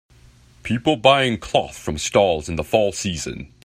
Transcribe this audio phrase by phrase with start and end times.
[0.63, 3.53] People buying cloth from stalls in the fall season.